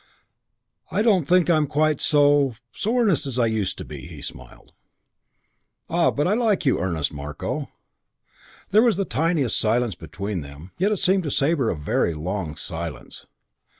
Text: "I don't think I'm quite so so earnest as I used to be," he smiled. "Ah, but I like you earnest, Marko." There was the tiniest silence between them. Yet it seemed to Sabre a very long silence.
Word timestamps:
"I 0.89 1.03
don't 1.03 1.25
think 1.25 1.47
I'm 1.47 1.67
quite 1.67 2.01
so 2.01 2.55
so 2.71 2.97
earnest 2.97 3.27
as 3.27 3.37
I 3.37 3.45
used 3.45 3.77
to 3.77 3.85
be," 3.85 4.07
he 4.07 4.23
smiled. 4.23 4.73
"Ah, 5.91 6.09
but 6.09 6.27
I 6.27 6.33
like 6.33 6.65
you 6.65 6.79
earnest, 6.79 7.13
Marko." 7.13 7.69
There 8.71 8.81
was 8.81 8.97
the 8.97 9.05
tiniest 9.05 9.59
silence 9.59 9.93
between 9.93 10.41
them. 10.41 10.71
Yet 10.79 10.91
it 10.91 10.97
seemed 10.97 11.21
to 11.25 11.29
Sabre 11.29 11.69
a 11.69 11.75
very 11.75 12.15
long 12.15 12.55
silence. 12.55 13.27